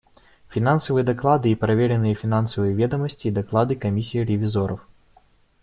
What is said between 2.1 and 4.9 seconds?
финансовые ведомости и доклады Комиссии ревизоров.